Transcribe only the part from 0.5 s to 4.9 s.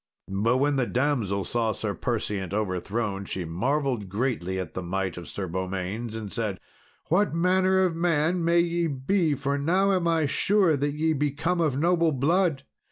when the damsel saw Sir Perseant overthrown, she marvelled greatly at the